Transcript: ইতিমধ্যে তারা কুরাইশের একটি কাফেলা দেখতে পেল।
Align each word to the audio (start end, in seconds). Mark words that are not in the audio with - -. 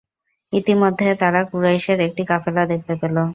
ইতিমধ্যে 0.51 1.07
তারা 1.15 1.41
কুরাইশের 1.43 1.99
একটি 1.99 2.23
কাফেলা 2.25 2.63
দেখতে 2.65 2.93
পেল। 2.95 3.15